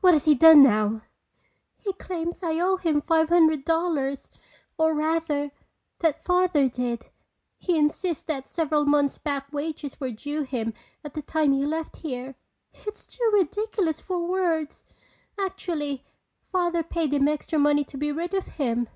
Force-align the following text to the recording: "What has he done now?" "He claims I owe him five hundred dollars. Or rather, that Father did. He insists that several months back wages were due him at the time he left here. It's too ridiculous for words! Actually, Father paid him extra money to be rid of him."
"What 0.00 0.12
has 0.12 0.24
he 0.24 0.34
done 0.34 0.64
now?" 0.64 1.02
"He 1.76 1.92
claims 1.92 2.42
I 2.42 2.58
owe 2.58 2.78
him 2.78 3.00
five 3.00 3.28
hundred 3.28 3.64
dollars. 3.64 4.28
Or 4.76 4.92
rather, 4.92 5.52
that 6.00 6.24
Father 6.24 6.66
did. 6.68 7.10
He 7.58 7.78
insists 7.78 8.24
that 8.24 8.48
several 8.48 8.84
months 8.84 9.18
back 9.18 9.52
wages 9.52 10.00
were 10.00 10.10
due 10.10 10.42
him 10.42 10.74
at 11.04 11.14
the 11.14 11.22
time 11.22 11.52
he 11.52 11.64
left 11.64 11.98
here. 11.98 12.34
It's 12.74 13.06
too 13.06 13.30
ridiculous 13.32 14.00
for 14.00 14.26
words! 14.26 14.82
Actually, 15.38 16.04
Father 16.50 16.82
paid 16.82 17.12
him 17.14 17.28
extra 17.28 17.60
money 17.60 17.84
to 17.84 17.96
be 17.96 18.10
rid 18.10 18.34
of 18.34 18.46
him." 18.46 18.88